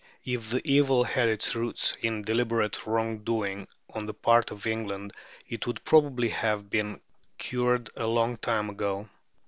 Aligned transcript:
If 0.25 0.49
the 0.49 0.63
evil 0.65 1.03
had 1.03 1.29
its 1.29 1.55
root 1.55 1.95
in 2.01 2.23
deliberate 2.23 2.87
wrong 2.87 3.19
doing 3.19 3.67
on 3.93 4.07
the 4.07 4.15
part 4.15 4.49
of 4.49 4.65
England 4.65 5.13
it 5.45 5.67
would 5.67 5.85
probably 5.85 6.29
have 6.29 6.71
been 6.71 7.01
cured 7.37 7.91
long 7.95 8.39
ago. 8.43 9.07